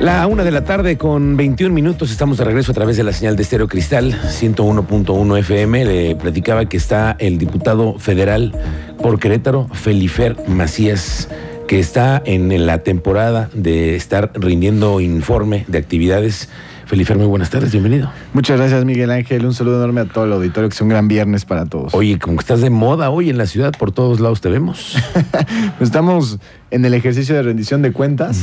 La 0.00 0.26
una 0.26 0.44
de 0.44 0.50
la 0.50 0.64
tarde 0.64 0.96
con 0.96 1.36
21 1.36 1.74
minutos 1.74 2.10
estamos 2.10 2.38
de 2.38 2.44
regreso 2.44 2.72
a 2.72 2.74
través 2.74 2.96
de 2.96 3.04
la 3.04 3.12
señal 3.12 3.36
de 3.36 3.42
Estéreo 3.42 3.68
Cristal 3.68 4.18
101.1 4.22 5.38
FM. 5.40 5.84
Le 5.84 6.16
platicaba 6.16 6.64
que 6.64 6.78
está 6.78 7.16
el 7.18 7.36
diputado 7.36 7.98
federal 7.98 8.54
por 9.02 9.18
Querétaro, 9.20 9.68
Felifer 9.74 10.36
Macías, 10.48 11.28
que 11.68 11.78
está 11.78 12.22
en 12.24 12.66
la 12.66 12.82
temporada 12.82 13.50
de 13.52 13.94
estar 13.94 14.32
rindiendo 14.32 15.00
informe 15.00 15.66
de 15.68 15.76
actividades 15.76 16.48
Felifer, 16.90 17.16
muy 17.16 17.28
buenas 17.28 17.50
tardes, 17.50 17.70
bienvenido. 17.70 18.10
Muchas 18.32 18.58
gracias, 18.58 18.84
Miguel 18.84 19.12
Ángel. 19.12 19.46
Un 19.46 19.54
saludo 19.54 19.76
enorme 19.76 20.00
a 20.00 20.06
todo 20.06 20.24
el 20.24 20.32
auditorio, 20.32 20.68
que 20.68 20.74
sea 20.74 20.84
un 20.84 20.88
gran 20.88 21.06
viernes 21.06 21.44
para 21.44 21.64
todos. 21.64 21.94
Oye, 21.94 22.18
como 22.18 22.34
que 22.34 22.40
estás 22.40 22.62
de 22.62 22.68
moda 22.68 23.10
hoy 23.10 23.30
en 23.30 23.38
la 23.38 23.46
ciudad, 23.46 23.72
por 23.78 23.92
todos 23.92 24.18
lados 24.18 24.40
te 24.40 24.48
vemos. 24.48 24.96
Estamos 25.80 26.40
en 26.72 26.84
el 26.84 26.92
ejercicio 26.94 27.36
de 27.36 27.42
rendición 27.42 27.80
de 27.82 27.92
cuentas. 27.92 28.42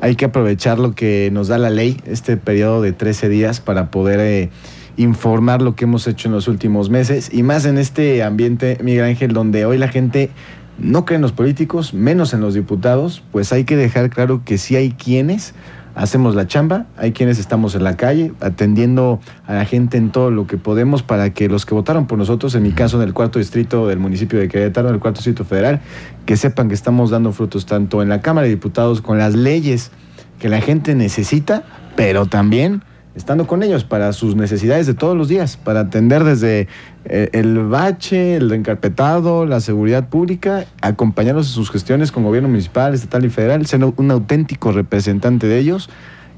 Hay 0.00 0.14
que 0.14 0.26
aprovechar 0.26 0.78
lo 0.78 0.94
que 0.94 1.30
nos 1.32 1.48
da 1.48 1.58
la 1.58 1.68
ley, 1.68 2.00
este 2.06 2.36
periodo 2.36 2.80
de 2.80 2.92
13 2.92 3.28
días, 3.28 3.58
para 3.58 3.90
poder 3.90 4.20
eh, 4.20 4.50
informar 4.96 5.60
lo 5.60 5.74
que 5.74 5.82
hemos 5.82 6.06
hecho 6.06 6.28
en 6.28 6.34
los 6.34 6.46
últimos 6.46 6.90
meses. 6.90 7.28
Y 7.32 7.42
más 7.42 7.64
en 7.64 7.76
este 7.76 8.22
ambiente, 8.22 8.78
Miguel 8.84 9.02
Ángel, 9.02 9.32
donde 9.32 9.64
hoy 9.64 9.78
la 9.78 9.88
gente 9.88 10.30
no 10.78 11.04
cree 11.04 11.16
en 11.16 11.22
los 11.22 11.32
políticos, 11.32 11.92
menos 11.92 12.34
en 12.34 12.40
los 12.40 12.54
diputados, 12.54 13.20
pues 13.32 13.52
hay 13.52 13.64
que 13.64 13.76
dejar 13.76 14.10
claro 14.10 14.42
que 14.44 14.58
sí 14.58 14.76
hay 14.76 14.92
quienes 14.92 15.54
hacemos 15.94 16.34
la 16.34 16.46
chamba, 16.46 16.86
hay 16.96 17.12
quienes 17.12 17.38
estamos 17.38 17.74
en 17.74 17.84
la 17.84 17.96
calle 17.96 18.32
atendiendo 18.40 19.20
a 19.46 19.54
la 19.54 19.64
gente 19.64 19.96
en 19.96 20.10
todo 20.10 20.30
lo 20.30 20.46
que 20.46 20.56
podemos 20.56 21.02
para 21.02 21.30
que 21.30 21.48
los 21.48 21.66
que 21.66 21.74
votaron 21.74 22.06
por 22.06 22.18
nosotros, 22.18 22.54
en 22.54 22.62
mi 22.62 22.72
caso 22.72 23.00
en 23.00 23.08
el 23.08 23.14
cuarto 23.14 23.38
distrito 23.38 23.86
del 23.88 23.98
municipio 23.98 24.38
de 24.38 24.48
Querétaro, 24.48 24.88
en 24.88 24.94
el 24.94 25.00
cuarto 25.00 25.18
distrito 25.18 25.44
federal, 25.44 25.80
que 26.26 26.36
sepan 26.36 26.68
que 26.68 26.74
estamos 26.74 27.10
dando 27.10 27.32
frutos 27.32 27.66
tanto 27.66 28.02
en 28.02 28.08
la 28.08 28.20
Cámara 28.20 28.44
de 28.44 28.50
Diputados 28.50 29.00
con 29.00 29.18
las 29.18 29.34
leyes 29.34 29.90
que 30.38 30.48
la 30.48 30.60
gente 30.60 30.94
necesita, 30.94 31.64
pero 31.96 32.26
también 32.26 32.82
estando 33.14 33.46
con 33.46 33.62
ellos 33.62 33.84
para 33.84 34.12
sus 34.12 34.36
necesidades 34.36 34.86
de 34.86 34.94
todos 34.94 35.16
los 35.16 35.28
días, 35.28 35.56
para 35.56 35.80
atender 35.80 36.24
desde 36.24 36.68
eh, 37.04 37.28
el 37.32 37.58
bache, 37.58 38.36
el 38.36 38.52
encarpetado, 38.52 39.46
la 39.46 39.60
seguridad 39.60 40.08
pública, 40.08 40.66
acompañarlos 40.80 41.48
en 41.48 41.54
sus 41.54 41.70
gestiones 41.70 42.12
con 42.12 42.24
gobierno 42.24 42.48
municipal, 42.48 42.94
estatal 42.94 43.24
y 43.24 43.30
federal, 43.30 43.66
ser 43.66 43.84
un 43.84 44.10
auténtico 44.10 44.72
representante 44.72 45.46
de 45.46 45.58
ellos 45.58 45.90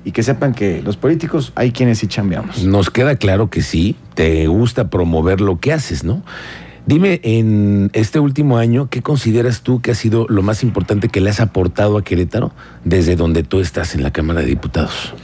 y 0.05 0.13
que 0.13 0.23
sepan 0.23 0.55
que 0.55 0.83
los 0.83 0.97
políticos 0.97 1.53
hay 1.55 1.73
quienes 1.73 1.99
sí 1.99 2.09
chambeamos. 2.09 2.65
Nos 2.65 2.91
queda 2.91 3.17
claro 3.17 3.51
que 3.51 3.63
sí, 3.63 3.97
te 4.15 4.47
gusta 4.47 4.91
promover 4.91 5.41
lo 5.41 5.61
que 5.61 5.73
haces, 5.73 6.05
¿no? 6.05 6.23
Dime, 6.85 7.21
en 7.23 7.91
este 7.93 8.19
último 8.19 8.59
año, 8.59 8.89
¿qué 8.91 9.03
consideras 9.03 9.61
tú 9.61 9.81
que 9.81 9.93
ha 9.93 9.95
sido 9.95 10.27
lo 10.29 10.43
más 10.43 10.65
importante 10.65 11.09
que 11.09 11.21
le 11.21 11.31
has 11.31 11.39
aportado 11.39 11.97
a 11.97 12.03
Querétaro 12.03 12.51
desde 12.85 13.15
donde 13.15 13.45
tú 13.45 13.61
estás 13.61 13.95
en 13.95 14.03
la 14.03 14.11
Cámara 14.11 14.41
de 14.41 14.47
Diputados? 14.47 15.15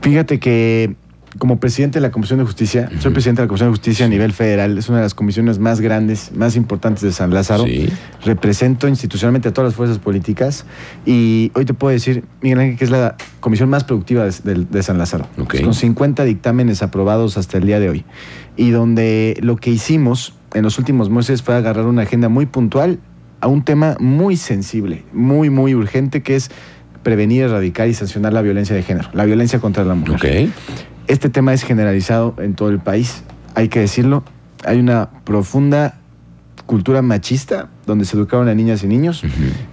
Fíjate 0.00 0.38
que 0.38 0.96
como 1.38 1.60
presidente 1.60 1.98
de 1.98 2.02
la 2.02 2.10
Comisión 2.10 2.38
de 2.38 2.44
Justicia, 2.44 2.90
soy 2.98 3.12
presidente 3.12 3.42
de 3.42 3.46
la 3.46 3.48
Comisión 3.48 3.68
de 3.68 3.76
Justicia 3.76 4.06
a 4.06 4.08
nivel 4.08 4.32
federal, 4.32 4.76
es 4.76 4.88
una 4.88 4.98
de 4.98 5.04
las 5.04 5.14
comisiones 5.14 5.58
más 5.58 5.80
grandes, 5.80 6.32
más 6.34 6.56
importantes 6.56 7.02
de 7.02 7.12
San 7.12 7.32
Lázaro. 7.32 7.64
Represento 8.24 8.88
institucionalmente 8.88 9.48
a 9.48 9.52
todas 9.52 9.68
las 9.68 9.76
fuerzas 9.76 9.98
políticas 9.98 10.64
y 11.06 11.52
hoy 11.54 11.64
te 11.64 11.74
puedo 11.74 11.92
decir, 11.92 12.24
Miguel 12.42 12.58
Ángel, 12.58 12.78
que 12.78 12.84
es 12.84 12.90
la 12.90 13.16
comisión 13.38 13.68
más 13.68 13.84
productiva 13.84 14.24
de, 14.24 14.82
San 14.82 14.98
Lázaro, 14.98 15.28
con 15.62 15.74
50 15.74 16.24
dictámenes 16.24 16.82
aprobados 16.82 17.36
hasta 17.36 17.58
el 17.58 17.66
día 17.66 17.78
de 17.78 17.90
hoy. 17.90 18.04
Y 18.56 18.70
donde 18.70 19.38
lo 19.40 19.56
que 19.56 19.70
hicimos 19.70 20.34
en 20.54 20.64
los 20.64 20.78
últimos 20.78 21.10
meses 21.10 21.42
fue 21.42 21.54
agarrar 21.54 21.86
una 21.86 22.02
agenda 22.02 22.28
muy 22.28 22.46
puntual 22.46 22.98
a 23.40 23.46
un 23.46 23.64
tema 23.64 23.96
muy 24.00 24.36
sensible, 24.36 25.04
muy, 25.12 25.48
muy 25.48 25.74
urgente, 25.74 26.22
que 26.22 26.36
es 26.36 26.50
prevenir, 27.02 27.44
erradicar 27.44 27.88
y 27.88 27.94
sancionar 27.94 28.32
la 28.32 28.42
violencia 28.42 28.74
de 28.74 28.82
género, 28.82 29.08
la 29.12 29.24
violencia 29.24 29.58
contra 29.58 29.84
la 29.84 29.94
mujer. 29.94 30.48
Este 31.06 31.28
tema 31.28 31.52
es 31.52 31.62
generalizado 31.62 32.34
en 32.38 32.54
todo 32.54 32.68
el 32.68 32.78
país, 32.78 33.22
hay 33.54 33.68
que 33.68 33.80
decirlo. 33.80 34.22
Hay 34.64 34.78
una 34.78 35.10
profunda 35.24 35.98
cultura 36.66 37.02
machista 37.02 37.68
donde 37.86 38.04
se 38.04 38.16
educaron 38.16 38.48
a 38.48 38.54
niñas 38.54 38.84
y 38.84 38.86
niños, 38.86 39.24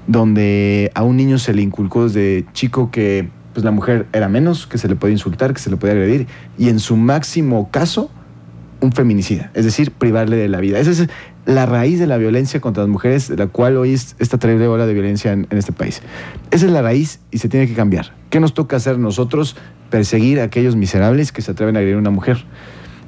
donde 0.08 0.92
a 0.96 1.04
un 1.04 1.18
niño 1.18 1.38
se 1.38 1.54
le 1.54 1.62
inculcó 1.62 2.06
desde 2.06 2.46
chico 2.54 2.90
que 2.90 3.30
pues, 3.54 3.64
la 3.64 3.72
mujer 3.72 4.08
era 4.14 4.30
menos, 4.30 4.66
que 4.66 4.78
se 4.78 4.88
le 4.88 4.96
podía 4.96 5.14
insultar, 5.14 5.54
que 5.54 5.60
se 5.60 5.70
le 5.70 5.78
podía 5.78 5.94
agredir, 5.94 6.28
y 6.58 6.70
en 6.70 6.80
su 6.80 6.96
máximo 6.96 7.70
caso, 7.70 8.10
un 8.82 8.92
feminicida, 8.92 9.52
es 9.54 9.66
decir, 9.66 9.92
privarle 9.92 10.38
de 10.38 10.48
la 10.48 10.60
vida. 10.60 10.80
Esa 10.80 10.92
es 10.92 11.08
la 11.48 11.66
raíz 11.66 11.98
de 11.98 12.08
la 12.08 12.18
violencia 12.18 12.60
contra 12.60 12.84
las 12.84 12.90
mujeres, 12.90 13.30
de 13.30 13.38
la 13.38 13.48
cual 13.48 13.78
hoy 13.78 13.94
es 13.94 14.18
esta 14.20 14.38
terrible 14.38 14.68
ola 14.68 14.86
de 14.86 14.94
violencia 14.94 15.32
en, 15.32 15.48
este 15.52 15.72
país. 15.72 16.02
Esa 16.52 16.66
es 16.66 16.72
la 16.72 16.82
raíz 16.82 17.22
y 17.32 17.38
se 17.38 17.48
tiene 17.48 17.68
que 17.68 17.74
cambiar. 17.74 18.14
¿Qué 18.30 18.42
nos 18.42 18.54
toca 18.54 18.76
hacer 18.76 19.00
nosotros? 19.00 19.56
Perseguir 19.90 20.42
a 20.42 20.44
aquellos 20.44 20.76
miserables 20.76 21.32
que 21.32 21.42
se 21.42 21.52
atreven 21.52 21.78
a 21.78 21.80
agredir 21.80 21.96
a 21.96 22.00
una 22.00 22.10
mujer. 22.10 22.44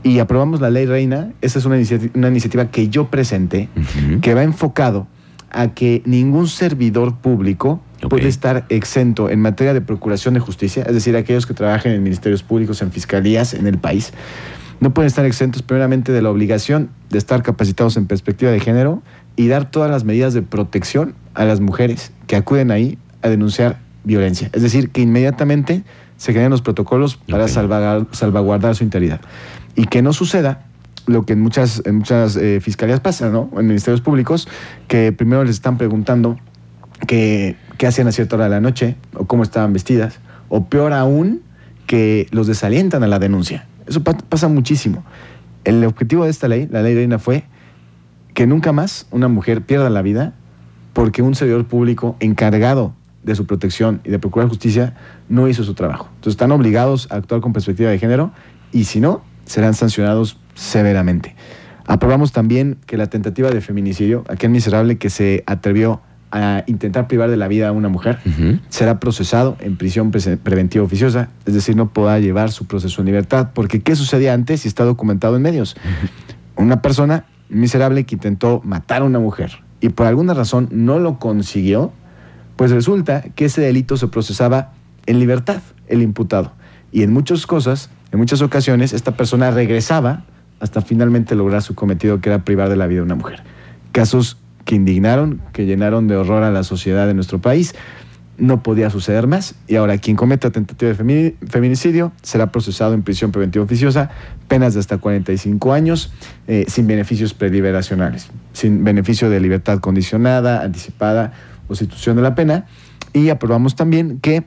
Y 0.03 0.19
aprobamos 0.19 0.61
la 0.61 0.69
ley 0.69 0.85
reina. 0.85 1.33
Esa 1.41 1.59
es 1.59 1.65
una, 1.65 1.77
iniciativa, 1.77 2.71
que 2.71 2.87
yo 2.87 3.09
presenté, 3.09 3.67
que 4.21 4.33
va 4.33 4.43
enfocado 4.43 5.07
a 5.51 5.73
que 5.73 6.01
ningún 6.05 6.47
servidor 6.47 7.17
público 7.17 7.81
puede 8.07 8.29
estar 8.29 8.65
exento 8.69 9.29
en 9.29 9.41
materia 9.41 9.73
de 9.73 9.81
procuración 9.81 10.35
de 10.35 10.39
justicia, 10.39 10.83
es 10.83 10.93
decir, 10.93 11.17
aquellos 11.17 11.45
que 11.45 11.53
trabajen 11.53 11.91
en 11.91 12.03
ministerios 12.03 12.43
públicos, 12.43 12.81
en 12.81 12.91
fiscalías 12.91 13.53
en 13.53 13.67
el 13.67 13.77
país, 13.77 14.13
no 14.79 14.93
pueden 14.93 15.07
estar 15.07 15.25
exentos 15.25 15.61
primeramente 15.61 16.11
de 16.11 16.21
la 16.21 16.29
obligación 16.29 16.89
de 17.09 17.17
estar 17.17 17.43
capacitados 17.43 17.97
en 17.97 18.07
perspectiva 18.07 18.51
de 18.51 18.59
género 18.59 19.01
y 19.35 19.47
dar 19.47 19.69
todas 19.69 19.91
las 19.91 20.03
medidas 20.03 20.33
de 20.33 20.41
protección 20.41 21.15
a 21.33 21.45
las 21.45 21.59
mujeres 21.59 22.11
que 22.27 22.35
acuden 22.35 22.71
ahí 22.71 22.97
a 23.21 23.29
denunciar 23.29 23.79
violencia. 24.03 24.49
Es 24.53 24.61
decir, 24.61 24.89
que 24.89 25.01
inmediatamente 25.01 25.83
se 26.17 26.33
generan 26.33 26.51
los 26.51 26.61
protocolos 26.61 27.17
para 27.29 27.47
salvaguardar, 27.47 28.75
su 28.75 28.83
integridad. 28.83 29.21
Y 29.75 29.85
que 29.85 30.01
no 30.01 30.13
suceda 30.13 30.65
lo 31.05 31.25
que 31.25 31.33
en 31.33 31.41
muchas, 31.41 31.81
en 31.85 31.95
muchas 31.95 32.35
eh, 32.35 32.59
fiscalías 32.61 32.99
pasa, 32.99 33.29
¿no? 33.29 33.49
En 33.57 33.67
ministerios 33.67 34.01
públicos, 34.01 34.47
que 34.87 35.11
primero 35.11 35.43
les 35.43 35.55
están 35.55 35.77
preguntando 35.77 36.37
qué 37.07 37.55
hacían 37.87 38.07
a 38.07 38.11
cierta 38.11 38.35
hora 38.35 38.45
de 38.45 38.51
la 38.51 38.61
noche, 38.61 38.95
o 39.15 39.25
cómo 39.25 39.43
estaban 39.43 39.73
vestidas, 39.73 40.19
o 40.49 40.65
peor 40.65 40.93
aún, 40.93 41.41
que 41.87 42.27
los 42.31 42.45
desalientan 42.45 43.03
a 43.03 43.07
la 43.07 43.17
denuncia. 43.17 43.65
Eso 43.89 44.03
pasa 44.03 44.47
muchísimo. 44.47 45.03
El 45.63 45.83
objetivo 45.83 46.23
de 46.23 46.29
esta 46.29 46.47
ley, 46.47 46.67
la 46.71 46.81
ley 46.81 46.95
reina, 46.95 47.19
fue 47.19 47.43
que 48.33 48.47
nunca 48.47 48.71
más 48.71 49.07
una 49.11 49.27
mujer 49.27 49.63
pierda 49.63 49.89
la 49.89 50.01
vida 50.01 50.33
porque 50.93 51.21
un 51.21 51.35
servidor 51.35 51.65
público 51.65 52.15
encargado 52.19 52.93
de 53.23 53.35
su 53.35 53.45
protección 53.45 54.01
y 54.05 54.11
de 54.11 54.19
procurar 54.19 54.47
justicia 54.47 54.95
no 55.27 55.47
hizo 55.47 55.63
su 55.63 55.73
trabajo. 55.73 56.07
Entonces 56.09 56.33
están 56.33 56.51
obligados 56.51 57.11
a 57.11 57.15
actuar 57.15 57.41
con 57.41 57.51
perspectiva 57.51 57.89
de 57.89 57.99
género 57.99 58.31
y 58.71 58.85
si 58.85 58.99
no, 58.99 59.21
serán 59.45 59.73
sancionados 59.73 60.39
severamente. 60.53 61.35
Aprobamos 61.85 62.31
también 62.31 62.77
que 62.85 62.97
la 62.97 63.07
tentativa 63.07 63.49
de 63.49 63.61
feminicidio, 63.61 64.23
aquel 64.29 64.51
miserable 64.51 64.99
que 64.99 65.09
se 65.09 65.43
atrevió 65.47 66.01
a 66.31 66.63
intentar 66.67 67.07
privar 67.07 67.29
de 67.29 67.37
la 67.37 67.47
vida 67.47 67.69
a 67.69 67.71
una 67.71 67.89
mujer, 67.89 68.19
será 68.69 68.99
procesado 68.99 69.57
en 69.59 69.77
prisión 69.77 70.11
preventiva 70.11 70.83
oficiosa, 70.83 71.29
es 71.45 71.53
decir, 71.53 71.75
no 71.75 71.89
podrá 71.91 72.19
llevar 72.19 72.51
su 72.51 72.65
proceso 72.65 73.01
en 73.01 73.07
libertad. 73.07 73.49
Porque 73.53 73.81
¿qué 73.81 73.95
sucedía 73.95 74.33
antes 74.33 74.65
y 74.65 74.67
está 74.67 74.83
documentado 74.85 75.35
en 75.35 75.41
medios? 75.41 75.75
Una 76.55 76.81
persona 76.81 77.25
miserable 77.49 78.05
que 78.05 78.15
intentó 78.15 78.61
matar 78.63 79.01
a 79.01 79.05
una 79.05 79.19
mujer 79.19 79.63
y 79.81 79.89
por 79.89 80.07
alguna 80.07 80.33
razón 80.33 80.69
no 80.71 80.99
lo 80.99 81.19
consiguió, 81.19 81.91
pues 82.55 82.71
resulta 82.71 83.21
que 83.35 83.45
ese 83.45 83.61
delito 83.61 83.97
se 83.97 84.07
procesaba 84.07 84.73
en 85.05 85.19
libertad, 85.19 85.61
el 85.87 86.01
imputado. 86.01 86.51
Y 86.91 87.03
en 87.03 87.13
muchas 87.13 87.47
cosas, 87.47 87.89
en 88.11 88.19
muchas 88.19 88.41
ocasiones, 88.41 88.93
esta 88.93 89.15
persona 89.15 89.51
regresaba 89.51 90.23
hasta 90.59 90.81
finalmente 90.81 91.35
lograr 91.35 91.61
su 91.61 91.73
cometido, 91.73 92.19
que 92.19 92.29
era 92.29 92.43
privar 92.43 92.69
de 92.69 92.75
la 92.75 92.87
vida 92.87 92.99
a 93.01 93.03
una 93.03 93.15
mujer. 93.15 93.41
Casos 93.91 94.37
que 94.65 94.75
indignaron, 94.75 95.41
que 95.53 95.65
llenaron 95.65 96.07
de 96.07 96.15
horror 96.15 96.43
a 96.43 96.51
la 96.51 96.63
sociedad 96.63 97.07
de 97.07 97.13
nuestro 97.13 97.39
país. 97.39 97.75
No 98.37 98.63
podía 98.63 98.89
suceder 98.89 99.27
más. 99.27 99.55
Y 99.67 99.75
ahora, 99.75 99.97
quien 99.97 100.15
cometa 100.15 100.49
tentativa 100.51 100.93
de 100.93 101.35
feminicidio 101.47 102.11
será 102.21 102.51
procesado 102.51 102.93
en 102.93 103.03
prisión 103.03 103.31
preventiva 103.31 103.65
oficiosa, 103.65 104.11
penas 104.47 104.73
de 104.73 104.79
hasta 104.79 104.97
45 104.97 105.73
años, 105.73 106.13
eh, 106.47 106.65
sin 106.67 106.87
beneficios 106.87 107.33
preliberacionales, 107.33 108.29
sin 108.53 108.83
beneficio 108.83 109.29
de 109.29 109.39
libertad 109.41 109.79
condicionada, 109.79 110.61
anticipada 110.63 111.33
o 111.67 111.75
sustitución 111.75 112.15
de 112.15 112.21
la 112.21 112.35
pena. 112.35 112.65
Y 113.11 113.29
aprobamos 113.29 113.75
también 113.75 114.19
que 114.19 114.45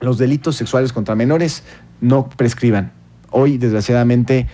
los 0.00 0.18
delitos 0.18 0.56
sexuales 0.56 0.92
contra 0.92 1.14
menores 1.14 1.64
no 2.00 2.28
prescriban. 2.28 2.92
Hoy, 3.30 3.58
desgraciadamente, 3.58 4.46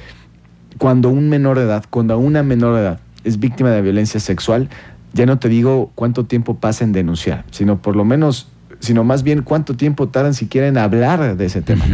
cuando 0.78 1.08
un 1.10 1.28
menor 1.28 1.58
de 1.58 1.64
edad, 1.64 1.84
cuando 1.90 2.18
una 2.18 2.42
menor 2.42 2.74
de 2.74 2.80
edad 2.82 3.00
es 3.28 3.38
víctima 3.38 3.70
de 3.70 3.82
violencia 3.82 4.20
sexual, 4.20 4.68
ya 5.12 5.26
no 5.26 5.38
te 5.38 5.48
digo 5.48 5.90
cuánto 5.94 6.24
tiempo 6.24 6.56
pasa 6.56 6.84
en 6.84 6.92
denunciar, 6.92 7.44
sino 7.50 7.80
por 7.80 7.96
lo 7.96 8.04
menos, 8.04 8.48
sino 8.80 9.04
más 9.04 9.22
bien 9.22 9.42
cuánto 9.42 9.74
tiempo 9.74 10.08
tardan 10.08 10.34
siquiera 10.34 10.68
en 10.68 10.78
hablar 10.78 11.36
de 11.36 11.44
ese 11.44 11.62
tema. 11.62 11.84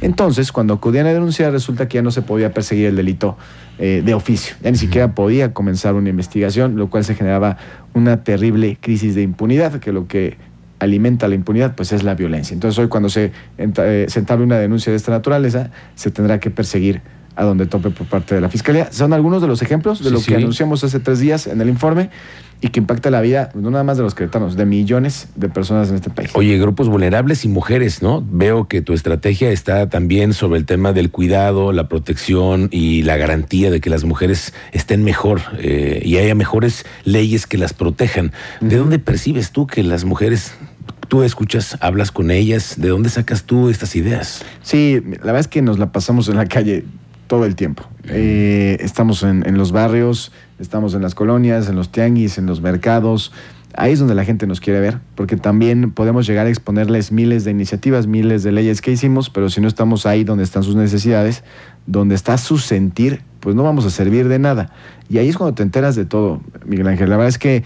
Entonces, 0.00 0.52
cuando 0.52 0.74
acudían 0.74 1.06
a 1.06 1.12
denunciar, 1.12 1.52
resulta 1.52 1.88
que 1.88 1.96
ya 1.96 2.02
no 2.02 2.10
se 2.10 2.22
podía 2.22 2.52
perseguir 2.52 2.86
el 2.86 2.96
delito 2.96 3.36
eh, 3.78 4.02
de 4.04 4.14
oficio, 4.14 4.56
ya 4.62 4.70
ni 4.70 4.78
siquiera 4.78 5.14
podía 5.14 5.52
comenzar 5.52 5.94
una 5.94 6.10
investigación, 6.10 6.76
lo 6.76 6.90
cual 6.90 7.04
se 7.04 7.14
generaba 7.14 7.56
una 7.94 8.22
terrible 8.22 8.76
crisis 8.80 9.14
de 9.14 9.22
impunidad, 9.22 9.80
que 9.80 9.92
lo 9.92 10.06
que 10.06 10.36
alimenta 10.78 11.26
la 11.26 11.34
impunidad, 11.34 11.74
pues 11.74 11.92
es 11.92 12.04
la 12.04 12.14
violencia. 12.14 12.54
Entonces 12.54 12.78
hoy 12.78 12.88
cuando 12.88 13.08
se, 13.08 13.32
eh, 13.56 14.06
se 14.08 14.18
entable 14.18 14.44
una 14.44 14.58
denuncia 14.58 14.92
de 14.92 14.96
esta 14.96 15.10
naturaleza, 15.10 15.70
se 15.94 16.10
tendrá 16.10 16.38
que 16.38 16.50
perseguir 16.50 17.02
a 17.38 17.44
donde 17.44 17.66
tope 17.66 17.90
por 17.90 18.06
parte 18.08 18.34
de 18.34 18.40
la 18.40 18.48
Fiscalía. 18.48 18.90
Son 18.90 19.12
algunos 19.12 19.40
de 19.40 19.46
los 19.46 19.62
ejemplos 19.62 20.02
de 20.02 20.10
lo 20.10 20.20
que 20.20 20.34
anunciamos 20.34 20.82
hace 20.82 20.98
tres 20.98 21.20
días 21.20 21.46
en 21.46 21.60
el 21.60 21.68
informe 21.68 22.10
y 22.60 22.70
que 22.70 22.80
impacta 22.80 23.12
la 23.12 23.20
vida, 23.20 23.50
no 23.54 23.70
nada 23.70 23.84
más 23.84 23.96
de 23.96 24.02
los 24.02 24.16
queretanos, 24.16 24.56
de 24.56 24.66
millones 24.66 25.28
de 25.36 25.48
personas 25.48 25.88
en 25.90 25.94
este 25.94 26.10
país. 26.10 26.30
Oye, 26.34 26.58
grupos 26.58 26.88
vulnerables 26.88 27.44
y 27.44 27.48
mujeres, 27.48 28.02
¿no? 28.02 28.26
Veo 28.28 28.66
que 28.66 28.82
tu 28.82 28.92
estrategia 28.92 29.52
está 29.52 29.88
también 29.88 30.32
sobre 30.32 30.58
el 30.58 30.66
tema 30.66 30.92
del 30.92 31.12
cuidado, 31.12 31.72
la 31.72 31.88
protección 31.88 32.68
y 32.72 33.02
la 33.02 33.16
garantía 33.16 33.70
de 33.70 33.80
que 33.80 33.88
las 33.88 34.02
mujeres 34.02 34.52
estén 34.72 35.04
mejor 35.04 35.40
eh, 35.60 36.02
y 36.04 36.16
haya 36.16 36.34
mejores 36.34 36.84
leyes 37.04 37.46
que 37.46 37.56
las 37.56 37.72
protejan. 37.72 38.32
¿De 38.60 38.76
dónde 38.76 38.98
percibes 38.98 39.52
tú 39.52 39.68
que 39.68 39.84
las 39.84 40.04
mujeres 40.04 40.54
tú 41.06 41.22
escuchas, 41.22 41.78
hablas 41.80 42.10
con 42.10 42.32
ellas, 42.32 42.74
¿de 42.78 42.88
dónde 42.88 43.10
sacas 43.10 43.44
tú 43.44 43.68
estas 43.68 43.94
ideas? 43.94 44.44
Sí, 44.62 45.00
la 45.04 45.26
verdad 45.26 45.40
es 45.40 45.48
que 45.48 45.62
nos 45.62 45.78
la 45.78 45.92
pasamos 45.92 46.28
en 46.28 46.36
la 46.36 46.46
calle 46.46 46.84
todo 47.28 47.44
el 47.44 47.54
tiempo. 47.54 47.84
Eh, 48.08 48.78
estamos 48.80 49.22
en, 49.22 49.56
los 49.56 49.70
barrios, 49.70 50.32
estamos 50.58 50.94
en 50.94 51.02
las 51.02 51.14
colonias, 51.14 51.68
en 51.68 51.76
los 51.76 51.92
tianguis, 51.92 52.38
en 52.38 52.46
los 52.46 52.60
mercados. 52.60 53.32
Ahí 53.74 53.92
es 53.92 54.00
donde 54.00 54.14
la 54.16 54.24
gente 54.24 54.46
nos 54.46 54.60
quiere 54.60 54.80
ver, 54.80 54.98
porque 55.14 55.36
también 55.36 55.92
podemos 55.92 56.26
llegar 56.26 56.46
a 56.46 56.48
exponerles 56.48 57.12
miles 57.12 57.44
de 57.44 57.52
iniciativas, 57.52 58.06
miles 58.06 58.42
de 58.42 58.50
leyes 58.50 58.80
que 58.80 58.90
hicimos, 58.90 59.30
pero 59.30 59.50
si 59.50 59.60
no 59.60 59.68
estamos 59.68 60.06
ahí 60.06 60.24
donde 60.24 60.42
están 60.42 60.64
sus 60.64 60.74
necesidades, 60.74 61.44
donde 61.86 62.14
está 62.16 62.38
su 62.38 62.58
sentir, 62.58 63.22
pues 63.40 63.54
no 63.54 63.62
vamos 63.62 63.84
a 63.84 63.90
servir 63.90 64.26
de 64.26 64.38
nada. 64.38 64.72
Y 65.08 65.18
ahí 65.18 65.28
es 65.28 65.36
cuando 65.36 65.54
te 65.54 65.62
enteras 65.62 65.94
de 65.94 66.06
todo, 66.06 66.40
Miguel 66.66 66.88
Ángel. 66.88 67.10
La 67.10 67.16
verdad 67.16 67.28
es 67.28 67.38
que 67.38 67.62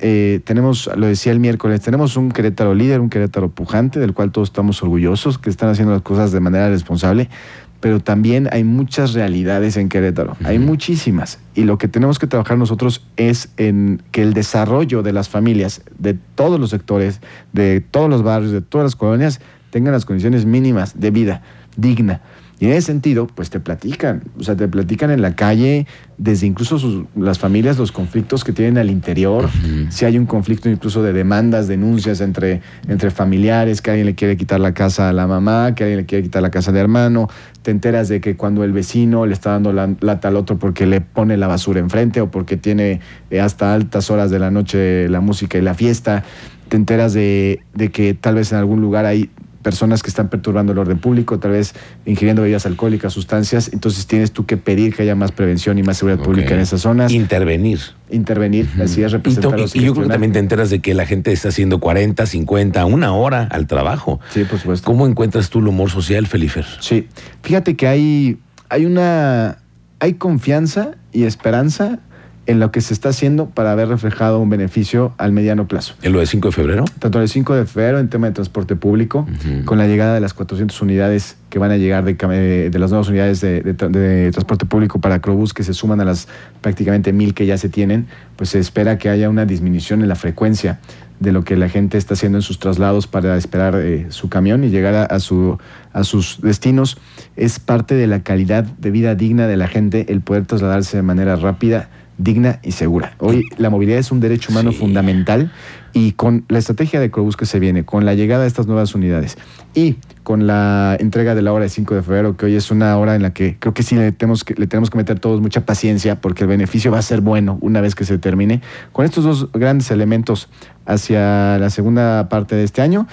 eh, 0.00 0.40
tenemos, 0.44 0.90
lo 0.96 1.06
decía 1.06 1.32
el 1.32 1.40
miércoles, 1.40 1.80
tenemos 1.80 2.16
un 2.16 2.30
Querétaro 2.30 2.74
líder, 2.74 3.00
un 3.00 3.08
Querétaro 3.08 3.48
pujante, 3.50 3.98
del 3.98 4.12
cual 4.12 4.32
todos 4.32 4.48
estamos 4.48 4.82
orgullosos, 4.82 5.38
que 5.38 5.48
están 5.48 5.70
haciendo 5.70 5.92
las 5.92 6.02
cosas 6.02 6.30
de 6.30 6.40
manera 6.40 6.68
responsable, 6.68 7.30
pero 7.80 8.00
también 8.00 8.48
hay 8.52 8.64
muchas 8.64 9.12
realidades 9.12 9.76
en 9.76 9.88
Querétaro, 9.88 10.36
hay 10.44 10.58
muchísimas. 10.58 11.38
Y 11.54 11.64
lo 11.64 11.78
que 11.78 11.88
tenemos 11.88 12.18
que 12.18 12.26
trabajar 12.26 12.58
nosotros 12.58 13.06
es 13.16 13.50
en 13.56 14.02
que 14.10 14.22
el 14.22 14.34
desarrollo 14.34 15.02
de 15.02 15.12
las 15.12 15.28
familias, 15.28 15.82
de 15.98 16.14
todos 16.34 16.58
los 16.58 16.70
sectores, 16.70 17.20
de 17.52 17.80
todos 17.80 18.10
los 18.10 18.22
barrios, 18.22 18.52
de 18.52 18.60
todas 18.60 18.86
las 18.86 18.96
colonias, 18.96 19.40
tengan 19.70 19.92
las 19.92 20.04
condiciones 20.04 20.44
mínimas 20.44 20.98
de 20.98 21.10
vida 21.10 21.42
digna. 21.76 22.20
Y 22.60 22.66
en 22.66 22.72
ese 22.72 22.88
sentido, 22.88 23.28
pues 23.28 23.50
te 23.50 23.60
platican, 23.60 24.22
o 24.36 24.42
sea, 24.42 24.56
te 24.56 24.66
platican 24.66 25.12
en 25.12 25.22
la 25.22 25.36
calle, 25.36 25.86
desde 26.16 26.48
incluso 26.48 27.06
las 27.14 27.38
familias, 27.38 27.78
los 27.78 27.92
conflictos 27.92 28.42
que 28.42 28.52
tienen 28.52 28.78
al 28.78 28.90
interior, 28.90 29.48
si 29.90 30.04
hay 30.04 30.18
un 30.18 30.26
conflicto 30.26 30.68
incluso 30.68 31.02
de 31.04 31.12
demandas, 31.12 31.68
denuncias 31.68 32.20
entre, 32.20 32.60
entre 32.88 33.10
familiares, 33.12 33.80
que 33.80 33.90
alguien 33.90 34.06
le 34.06 34.16
quiere 34.16 34.36
quitar 34.36 34.58
la 34.58 34.74
casa 34.74 35.08
a 35.08 35.12
la 35.12 35.28
mamá, 35.28 35.76
que 35.76 35.84
alguien 35.84 35.98
le 36.00 36.06
quiere 36.06 36.24
quitar 36.24 36.42
la 36.42 36.50
casa 36.50 36.72
al 36.72 36.78
hermano, 36.78 37.28
te 37.62 37.70
enteras 37.70 38.08
de 38.08 38.20
que 38.20 38.36
cuando 38.36 38.64
el 38.64 38.72
vecino 38.72 39.24
le 39.24 39.34
está 39.34 39.50
dando 39.50 39.72
la 39.72 39.94
lata 40.00 40.26
al 40.26 40.36
otro 40.36 40.58
porque 40.58 40.86
le 40.86 41.00
pone 41.00 41.36
la 41.36 41.46
basura 41.46 41.78
enfrente 41.78 42.20
o 42.20 42.30
porque 42.30 42.56
tiene 42.56 43.00
eh, 43.30 43.40
hasta 43.40 43.72
altas 43.72 44.10
horas 44.10 44.32
de 44.32 44.40
la 44.40 44.50
noche 44.50 45.08
la 45.08 45.20
música 45.20 45.58
y 45.58 45.60
la 45.60 45.74
fiesta, 45.74 46.24
te 46.68 46.76
enteras 46.76 47.12
de, 47.12 47.60
de 47.74 47.90
que 47.90 48.14
tal 48.14 48.34
vez 48.34 48.50
en 48.50 48.58
algún 48.58 48.80
lugar 48.80 49.06
hay 49.06 49.30
personas 49.62 50.02
que 50.02 50.08
están 50.08 50.28
perturbando 50.28 50.72
el 50.72 50.78
orden 50.78 50.98
público, 50.98 51.38
tal 51.38 51.52
vez 51.52 51.74
ingiriendo 52.06 52.42
bebidas 52.42 52.66
alcohólicas, 52.66 53.12
sustancias, 53.12 53.70
entonces 53.72 54.06
tienes 54.06 54.32
tú 54.32 54.46
que 54.46 54.56
pedir 54.56 54.94
que 54.94 55.02
haya 55.02 55.14
más 55.14 55.32
prevención 55.32 55.78
y 55.78 55.82
más 55.82 55.98
seguridad 55.98 56.22
pública 56.22 56.54
en 56.54 56.60
esas 56.60 56.82
zonas. 56.82 57.12
Intervenir. 57.12 57.80
Intervenir, 58.10 58.68
así 58.82 59.02
es, 59.02 59.12
representar. 59.12 59.58
Y, 59.74 59.80
yo 59.80 59.92
creo 59.92 60.04
que 60.06 60.12
también 60.12 60.32
te 60.32 60.38
enteras 60.38 60.70
de 60.70 60.80
que 60.80 60.94
la 60.94 61.06
gente 61.06 61.32
está 61.32 61.48
haciendo 61.48 61.80
40, 61.80 62.24
50, 62.24 62.84
una 62.86 63.12
hora 63.12 63.48
al 63.50 63.66
trabajo. 63.66 64.20
Sí, 64.32 64.44
por 64.44 64.58
supuesto. 64.58 64.86
¿Cómo 64.86 65.06
encuentras 65.06 65.50
tú 65.50 65.58
el 65.58 65.68
humor 65.68 65.90
social, 65.90 66.26
Felifer? 66.26 66.64
Sí, 66.80 67.08
fíjate 67.42 67.76
que 67.76 67.86
hay, 67.86 68.38
hay 68.68 68.86
una, 68.86 69.58
hay 69.98 70.14
confianza 70.14 70.92
y 71.12 71.24
esperanza 71.24 72.00
en 72.48 72.60
lo 72.60 72.72
que 72.72 72.80
se 72.80 72.94
está 72.94 73.10
haciendo 73.10 73.50
para 73.50 73.72
haber 73.72 73.88
reflejado 73.88 74.40
un 74.40 74.48
beneficio 74.48 75.12
al 75.18 75.32
mediano 75.32 75.68
plazo. 75.68 75.94
¿En 76.00 76.12
lo 76.12 76.18
de 76.18 76.26
5 76.26 76.48
de 76.48 76.52
febrero? 76.52 76.84
Tanto 76.98 77.20
el 77.20 77.28
5 77.28 77.54
de 77.54 77.66
febrero 77.66 77.98
en 77.98 78.08
tema 78.08 78.26
de 78.26 78.32
transporte 78.32 78.74
público, 78.74 79.26
con 79.66 79.76
la 79.76 79.86
llegada 79.86 80.14
de 80.14 80.20
las 80.20 80.32
400 80.32 80.80
unidades 80.80 81.36
que 81.50 81.58
van 81.58 81.72
a 81.72 81.76
llegar 81.76 82.04
de, 82.04 82.70
de 82.70 82.78
las 82.78 82.90
nuevas 82.90 83.08
unidades 83.08 83.42
de, 83.42 84.30
transporte 84.32 84.64
público 84.64 84.98
para 84.98 85.20
Crobús, 85.20 85.52
que 85.52 85.62
se 85.62 85.74
suman 85.74 86.00
a 86.00 86.06
las 86.06 86.26
prácticamente 86.62 87.12
mil 87.12 87.34
que 87.34 87.44
ya 87.44 87.58
se 87.58 87.68
tienen, 87.68 88.06
pues 88.36 88.48
se 88.48 88.58
espera 88.58 88.96
que 88.96 89.10
haya 89.10 89.28
una 89.28 89.44
disminución 89.44 90.00
en 90.00 90.08
la 90.08 90.16
frecuencia 90.16 90.80
de 91.20 91.32
lo 91.32 91.44
que 91.44 91.54
la 91.54 91.68
gente 91.68 91.98
está 91.98 92.14
haciendo 92.14 92.38
en 92.38 92.42
sus 92.42 92.58
traslados 92.58 93.06
para 93.06 93.36
esperar 93.36 93.74
eh, 93.76 94.06
su 94.08 94.30
camión 94.30 94.64
y 94.64 94.70
llegar 94.70 95.12
a, 95.12 95.20
su, 95.20 95.58
a 95.92 96.02
sus 96.02 96.40
destinos. 96.40 96.96
Es 97.36 97.58
parte 97.58 97.94
de 97.94 98.06
la 98.06 98.22
calidad 98.22 98.64
de 98.64 98.90
vida 98.90 99.14
digna 99.14 99.46
de 99.46 99.58
la 99.58 99.68
gente 99.68 100.06
el 100.08 100.22
poder 100.22 100.46
trasladarse 100.46 100.96
de 100.96 101.02
manera 101.02 101.36
rápida 101.36 101.90
digna 102.18 102.58
y 102.62 102.72
segura. 102.72 103.14
Hoy 103.18 103.44
la 103.56 103.70
movilidad 103.70 103.98
es 103.98 104.10
un 104.10 104.20
derecho 104.20 104.50
humano 104.50 104.72
fundamental 104.72 105.50
y 105.92 106.12
con 106.12 106.44
la 106.48 106.58
estrategia 106.58 107.00
de 107.00 107.10
Crobús 107.10 107.36
que 107.36 107.46
se 107.46 107.60
viene, 107.60 107.84
con 107.84 108.04
la 108.04 108.14
llegada 108.14 108.42
de 108.42 108.48
estas 108.48 108.66
nuevas 108.66 108.94
unidades 108.94 109.38
y 109.74 109.96
con 110.24 110.46
la 110.46 110.96
entrega 110.98 111.34
de 111.34 111.42
la 111.42 111.52
hora 111.52 111.64
de 111.64 111.70
5 111.70 111.94
de 111.94 112.02
febrero, 112.02 112.36
que 112.36 112.46
hoy 112.46 112.56
es 112.56 112.70
una 112.70 112.96
hora 112.98 113.14
en 113.14 113.22
la 113.22 113.32
que 113.32 113.56
creo 113.58 113.72
que 113.72 113.82
sí 113.82 113.94
le 113.94 114.12
tenemos 114.12 114.44
que, 114.44 114.54
le 114.54 114.66
tenemos 114.66 114.90
que 114.90 114.98
meter 114.98 115.20
todos 115.20 115.40
mucha 115.40 115.64
paciencia 115.64 116.20
porque 116.20 116.42
el 116.42 116.48
beneficio 116.48 116.90
va 116.90 116.98
a 116.98 117.02
ser 117.02 117.20
bueno 117.20 117.56
una 117.60 117.80
vez 117.80 117.94
que 117.94 118.04
se 118.04 118.18
termine. 118.18 118.60
Con 118.92 119.04
estos 119.04 119.24
dos 119.24 119.50
grandes 119.52 119.90
elementos 119.90 120.48
hacia 120.84 121.58
la 121.58 121.70
segunda 121.70 122.28
parte 122.28 122.56
de 122.56 122.64
este 122.64 122.82
año, 122.82 123.06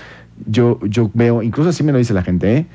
yo, 0.47 0.79
yo 0.83 1.09
veo, 1.13 1.43
incluso 1.43 1.69
así 1.69 1.83
me 1.83 1.91
lo 1.91 1.99
dice 1.99 2.13
la 2.13 2.23
gente, 2.23 2.57
¿eh? 2.57 2.65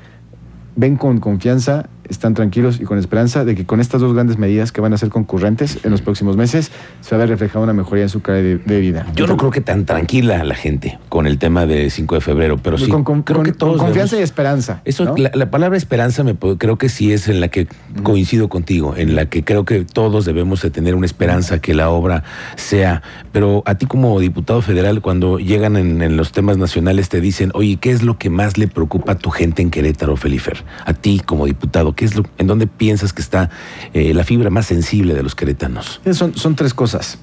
ven 0.75 0.95
con 0.95 1.19
confianza 1.19 1.89
están 2.11 2.33
tranquilos 2.33 2.79
y 2.79 2.83
con 2.83 2.97
esperanza 2.97 3.45
de 3.45 3.55
que 3.55 3.65
con 3.65 3.79
estas 3.79 4.01
dos 4.01 4.13
grandes 4.13 4.37
medidas 4.37 4.71
que 4.71 4.81
van 4.81 4.93
a 4.93 4.97
ser 4.97 5.09
concurrentes 5.09 5.79
en 5.83 5.91
los 5.91 6.01
próximos 6.01 6.37
meses 6.37 6.71
se 6.99 7.15
va 7.15 7.21
a 7.23 7.25
ver 7.25 7.29
reflejada 7.29 7.63
una 7.63 7.73
mejoría 7.73 8.03
en 8.03 8.09
su 8.09 8.21
calidad 8.21 8.59
de, 8.65 8.79
vida. 8.79 9.05
Yo 9.15 9.27
no 9.27 9.37
creo 9.37 9.51
que 9.51 9.61
tan 9.61 9.85
tranquila 9.85 10.43
la 10.43 10.55
gente 10.55 10.99
con 11.09 11.27
el 11.27 11.37
tema 11.37 11.65
de 11.65 11.89
5 11.89 12.15
de 12.15 12.21
febrero, 12.21 12.57
pero 12.57 12.77
sí 12.77 12.89
con, 12.89 13.23
creo 13.23 13.43
que 13.43 13.53
todos 13.53 13.81
confianza 13.81 14.19
y 14.19 14.21
esperanza. 14.21 14.81
Eso, 14.85 15.15
la, 15.17 15.51
palabra 15.51 15.77
esperanza 15.77 16.23
me 16.23 16.35
creo 16.35 16.77
que 16.77 16.89
sí 16.89 17.13
es 17.13 17.27
en 17.27 17.39
la 17.39 17.47
que 17.47 17.67
coincido 18.03 18.49
contigo, 18.49 18.95
en 18.97 19.15
la 19.15 19.27
que 19.27 19.43
creo 19.43 19.65
que 19.65 19.85
todos 19.85 20.25
debemos 20.25 20.61
de 20.61 20.71
tener 20.71 20.95
una 20.95 21.05
esperanza 21.05 21.59
que 21.59 21.73
la 21.73 21.89
obra 21.89 22.23
sea. 22.55 23.01
Pero 23.31 23.63
a 23.65 23.75
ti 23.75 23.85
como 23.85 24.19
diputado 24.19 24.61
federal, 24.61 25.01
cuando 25.01 25.39
llegan 25.39 25.77
en, 25.77 26.01
en 26.01 26.17
los 26.17 26.31
temas 26.31 26.57
nacionales 26.57 27.09
te 27.09 27.21
dicen, 27.21 27.51
oye, 27.53 27.77
¿qué 27.79 27.91
es 27.91 28.03
lo 28.03 28.17
que 28.17 28.29
más 28.29 28.57
le 28.57 28.67
preocupa 28.67 29.13
a 29.13 29.17
tu 29.17 29.29
gente 29.29 29.61
en 29.61 29.69
Querétaro, 29.69 30.17
Felifer? 30.17 30.63
A 30.85 30.93
ti 30.93 31.21
como 31.23 31.45
diputado, 31.45 31.93
es 32.05 32.15
lo, 32.15 32.23
en 32.37 32.47
dónde 32.47 32.67
piensas 32.67 33.13
que 33.13 33.21
está 33.21 33.49
eh, 33.93 34.13
la 34.13 34.23
fibra 34.23 34.49
más 34.49 34.65
sensible 34.65 35.13
de 35.13 35.23
los 35.23 35.35
queretanos? 35.35 36.01
Son, 36.11 36.35
son 36.35 36.55
tres 36.55 36.73
cosas. 36.73 37.19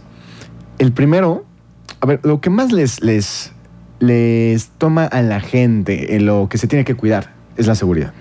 El 0.79 0.93
primero, 0.93 1.45
a 2.01 2.07
ver, 2.07 2.21
lo 2.23 2.41
que 2.41 2.51
más 2.51 2.73
les, 2.73 3.03
les, 3.03 3.53
les 4.01 4.69
toma 4.79 5.05
a 5.05 5.23
la 5.23 5.41
gente 5.41 6.17
en 6.17 6.27
lo 6.27 6.49
que 6.49 6.59
se 6.59 6.67
tiene 6.67 6.85
que 6.85 6.95
cuidar 6.95 7.35
es 7.57 7.67
la 7.67 7.75
seguridad. 7.75 8.13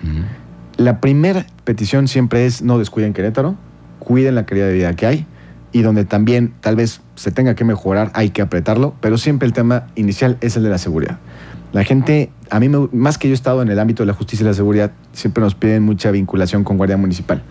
La 0.76 1.00
primera 1.00 1.46
petición 1.64 2.08
siempre 2.08 2.46
es 2.46 2.62
no 2.62 2.78
descuiden 2.78 3.12
Querétaro, 3.12 3.56
cuiden 3.98 4.34
la 4.34 4.46
calidad 4.46 4.66
de 4.66 4.74
vida 4.74 4.94
que 4.94 5.06
hay 5.06 5.26
y 5.72 5.82
donde 5.82 6.04
también 6.04 6.54
tal 6.60 6.76
vez 6.76 7.00
se 7.14 7.30
tenga 7.30 7.54
que 7.54 7.64
mejorar, 7.64 8.10
hay 8.14 8.30
que 8.30 8.42
apretarlo, 8.42 8.94
pero 9.00 9.18
siempre 9.18 9.46
el 9.46 9.52
tema 9.52 9.86
inicial 9.94 10.38
es 10.40 10.56
el 10.56 10.62
de 10.62 10.70
la 10.70 10.78
seguridad. 10.78 11.18
La 11.72 11.84
gente, 11.84 12.30
a 12.50 12.60
mí, 12.60 12.68
más 12.92 13.18
que 13.18 13.28
yo 13.28 13.32
he 13.32 13.34
estado 13.34 13.60
en 13.62 13.68
el 13.68 13.78
ámbito 13.78 14.02
de 14.02 14.06
la 14.06 14.14
justicia 14.14 14.42
y 14.44 14.46
la 14.46 14.54
seguridad, 14.54 14.92
siempre 15.12 15.42
nos 15.42 15.54
piden 15.54 15.82
mucha 15.82 16.10
vinculación 16.10 16.64
con 16.64 16.76
Guardia 16.76 16.96
Municipal. 16.96 17.42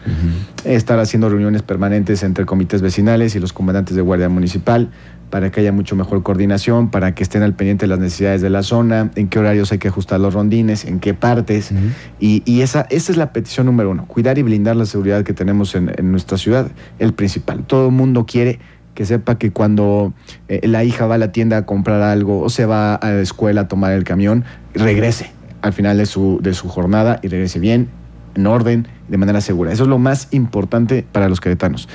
Estar 0.64 1.00
haciendo 1.00 1.30
reuniones 1.30 1.62
permanentes 1.62 2.24
entre 2.24 2.46
comités 2.46 2.82
vecinales 2.82 3.36
y 3.36 3.40
los 3.40 3.54
comandantes 3.54 3.96
de 3.96 4.02
Guardia 4.02 4.30
Municipal 4.30 4.90
para 5.30 5.52
que 5.52 5.60
haya 5.60 5.72
mucho 5.72 5.96
mejor 5.96 6.24
coordinación, 6.24 6.90
para 6.90 7.14
que 7.14 7.24
estén 7.24 7.44
al 7.44 7.54
pendiente 7.54 7.86
de 7.86 7.90
las 7.90 8.00
necesidades 8.00 8.42
de 8.42 8.50
la 8.50 8.64
zona, 8.64 9.12
en 9.16 9.28
qué 9.28 9.40
horarios 9.40 9.72
hay 9.72 9.78
que 9.78 9.90
ajustar 9.90 10.20
los 10.20 10.34
rondines, 10.34 10.86
en 10.86 11.00
qué 11.00 11.14
partes. 11.14 11.72
y, 12.20 12.62
esa, 12.62 12.88
esa 12.90 13.12
es 13.12 13.18
la 13.18 13.34
petición 13.34 13.66
número 13.66 13.92
uno, 13.92 14.06
cuidar 14.08 14.38
y 14.38 14.44
blindar 14.44 14.76
la 14.76 14.86
seguridad 14.86 15.24
que 15.24 15.34
tenemos 15.34 15.76
en, 15.76 15.92
en 15.98 16.12
nuestra 16.12 16.38
ciudad, 16.38 16.72
el 17.00 17.14
principal. 17.14 17.66
Todo 17.66 17.88
el 17.88 17.94
mundo 17.94 18.26
quiere 18.26 18.60
que 18.98 19.06
sepa 19.06 19.38
que 19.38 19.52
cuando 19.52 20.12
eh, 20.48 20.68
la 20.68 20.84
hija 20.84 21.06
va 21.06 21.16
a 21.16 21.18
la 21.20 21.32
tienda 21.32 21.58
a 21.58 21.66
comprar 21.68 22.02
algo 22.02 22.42
o 22.42 22.50
se 22.50 22.66
va 22.66 22.96
a 22.96 23.12
la 23.12 23.22
escuela 23.22 23.62
a 23.62 23.68
tomar 23.68 23.92
el 23.92 24.04
camión, 24.04 24.44
regrese 24.74 25.30
al 25.62 25.72
final 25.72 26.00
de 26.00 26.08
su, 26.08 26.40
de 26.42 26.56
su 26.56 26.68
jornada 26.68 27.20
y 27.22 27.28
regrese 27.28 27.60
bien, 27.60 27.90
en 28.34 28.48
orden, 28.48 28.88
de 29.08 29.18
manera 29.18 29.40
segura. 29.40 29.72
Eso 29.72 29.84
es 29.84 29.90
lo 29.90 30.00
más 30.00 30.30
importante 30.32 31.06
para 31.12 31.30
los 31.30 31.40
queretanos. 31.40 31.88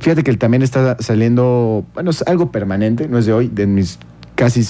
Fíjate 0.00 0.24
que 0.24 0.36
también 0.36 0.64
está 0.64 0.96
saliendo, 0.98 1.86
bueno, 1.94 2.10
es 2.10 2.22
algo 2.26 2.50
permanente, 2.50 3.06
no 3.06 3.18
es 3.18 3.26
de 3.26 3.32
hoy, 3.32 3.46
de 3.46 3.68
mis 3.68 4.00
casi, 4.34 4.66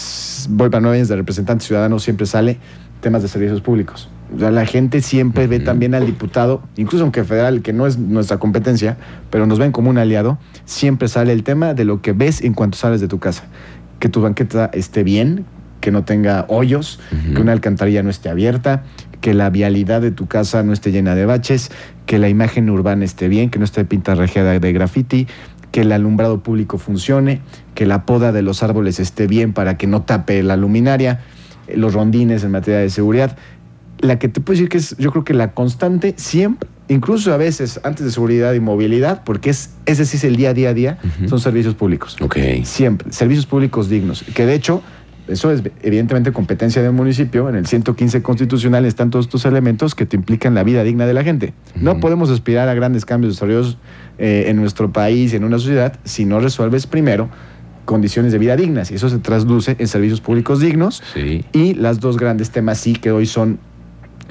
voy 0.50 0.68
para 0.68 0.82
nueve 0.82 0.98
años 0.98 1.08
de 1.08 1.16
representante 1.16 1.64
ciudadano, 1.64 1.98
siempre 2.00 2.26
sale 2.26 2.58
temas 3.00 3.22
de 3.22 3.28
servicios 3.28 3.62
públicos. 3.62 4.10
O 4.34 4.38
sea, 4.38 4.50
la 4.50 4.66
gente 4.66 5.00
siempre 5.02 5.46
ve 5.46 5.60
también 5.60 5.94
al 5.94 6.04
diputado, 6.04 6.62
incluso 6.76 7.04
aunque 7.04 7.24
federal, 7.24 7.62
que 7.62 7.72
no 7.72 7.86
es 7.86 7.98
nuestra 7.98 8.38
competencia, 8.38 8.96
pero 9.30 9.46
nos 9.46 9.58
ven 9.58 9.72
como 9.72 9.88
un 9.88 9.98
aliado, 9.98 10.38
siempre 10.64 11.08
sale 11.08 11.32
el 11.32 11.44
tema 11.44 11.74
de 11.74 11.84
lo 11.84 12.02
que 12.02 12.12
ves 12.12 12.42
en 12.42 12.52
cuanto 12.52 12.76
sales 12.76 13.00
de 13.00 13.08
tu 13.08 13.18
casa. 13.18 13.44
Que 14.00 14.08
tu 14.08 14.20
banqueta 14.20 14.68
esté 14.72 15.04
bien, 15.04 15.44
que 15.80 15.92
no 15.92 16.04
tenga 16.04 16.46
hoyos, 16.48 16.98
que 17.34 17.40
una 17.40 17.52
alcantarilla 17.52 18.02
no 18.02 18.10
esté 18.10 18.28
abierta, 18.28 18.82
que 19.20 19.34
la 19.34 19.50
vialidad 19.50 20.00
de 20.00 20.10
tu 20.10 20.26
casa 20.26 20.62
no 20.62 20.72
esté 20.72 20.90
llena 20.90 21.14
de 21.14 21.26
baches, 21.26 21.70
que 22.06 22.18
la 22.18 22.28
imagen 22.28 22.68
urbana 22.68 23.04
esté 23.04 23.28
bien, 23.28 23.50
que 23.50 23.58
no 23.58 23.64
esté 23.64 23.84
pintarrajeada 23.84 24.58
de 24.58 24.72
graffiti, 24.72 25.28
que 25.70 25.82
el 25.82 25.92
alumbrado 25.92 26.42
público 26.42 26.78
funcione, 26.78 27.40
que 27.74 27.86
la 27.86 28.06
poda 28.06 28.32
de 28.32 28.42
los 28.42 28.62
árboles 28.62 28.98
esté 28.98 29.26
bien 29.26 29.52
para 29.52 29.76
que 29.76 29.86
no 29.86 30.02
tape 30.02 30.42
la 30.42 30.56
luminaria, 30.56 31.20
los 31.74 31.94
rondines 31.94 32.44
en 32.44 32.50
materia 32.50 32.80
de 32.80 32.90
seguridad. 32.90 33.36
La 34.00 34.18
que 34.18 34.28
te 34.28 34.40
puedo 34.40 34.56
decir 34.56 34.68
que 34.68 34.78
es, 34.78 34.96
yo 34.98 35.10
creo 35.10 35.24
que 35.24 35.34
la 35.34 35.52
constante 35.52 36.14
siempre, 36.16 36.68
incluso 36.88 37.32
a 37.32 37.36
veces 37.36 37.80
antes 37.82 38.04
de 38.04 38.12
seguridad 38.12 38.52
y 38.54 38.60
movilidad, 38.60 39.24
porque 39.24 39.50
es, 39.50 39.70
ese 39.86 40.04
sí 40.04 40.16
es 40.18 40.24
el 40.24 40.36
día 40.36 40.50
a 40.50 40.54
día 40.54 40.70
a 40.70 40.74
día, 40.74 40.98
son 41.28 41.40
servicios 41.40 41.74
públicos. 41.74 42.16
Ok. 42.20 42.36
Siempre, 42.64 43.12
servicios 43.12 43.46
públicos 43.46 43.88
dignos. 43.88 44.24
Que 44.34 44.44
de 44.44 44.54
hecho, 44.54 44.82
eso 45.28 45.50
es 45.50 45.62
evidentemente 45.82 46.32
competencia 46.32 46.82
del 46.82 46.92
municipio. 46.92 47.48
En 47.48 47.56
el 47.56 47.66
115 47.66 48.22
constitucional 48.22 48.84
están 48.84 49.10
todos 49.10 49.26
estos 49.26 49.44
elementos 49.44 49.94
que 49.94 50.06
te 50.06 50.16
implican 50.16 50.54
la 50.54 50.62
vida 50.62 50.84
digna 50.84 51.06
de 51.06 51.14
la 51.14 51.24
gente. 51.24 51.52
No 51.74 51.98
podemos 51.98 52.30
aspirar 52.30 52.68
a 52.68 52.74
grandes 52.74 53.04
cambios 53.04 53.34
desarrollados 53.34 53.78
eh, 54.18 54.44
en 54.48 54.56
nuestro 54.56 54.92
país 54.92 55.32
y 55.32 55.36
en 55.36 55.44
una 55.44 55.58
sociedad 55.58 55.98
si 56.04 56.24
no 56.24 56.40
resuelves 56.40 56.86
primero 56.86 57.28
condiciones 57.84 58.32
de 58.32 58.38
vida 58.38 58.56
dignas. 58.56 58.90
Y 58.90 58.96
eso 58.96 59.08
se 59.08 59.18
traduce 59.18 59.76
en 59.78 59.88
servicios 59.88 60.20
públicos 60.20 60.60
dignos. 60.60 61.02
Y 61.52 61.74
las 61.74 62.00
dos 62.00 62.18
grandes 62.18 62.50
temas 62.50 62.78
sí 62.78 62.94
que 62.94 63.10
hoy 63.10 63.26
son 63.26 63.58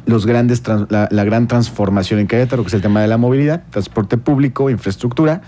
los 0.06 0.26
grandes 0.26 0.64
la, 0.90 1.08
la, 1.12 1.24
gran 1.24 1.48
transformación 1.48 2.20
en 2.20 2.28
Querétaro, 2.28 2.64
que 2.64 2.68
es 2.68 2.74
el 2.74 2.82
tema 2.82 3.02
de 3.02 3.08
la 3.08 3.18
movilidad, 3.18 3.64
transporte 3.70 4.18
público, 4.18 4.70
infraestructura, 4.70 5.42